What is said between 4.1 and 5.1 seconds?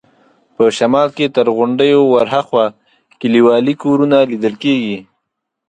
لیدل کېده.